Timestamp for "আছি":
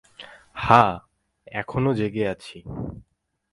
2.27-2.57